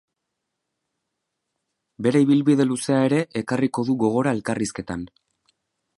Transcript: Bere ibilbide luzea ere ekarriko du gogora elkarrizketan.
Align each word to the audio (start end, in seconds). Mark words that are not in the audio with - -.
Bere 2.07 2.23
ibilbide 2.25 2.69
luzea 2.71 2.99
ere 3.11 3.21
ekarriko 3.43 3.87
du 3.91 3.99
gogora 4.05 4.37
elkarrizketan. 4.39 5.09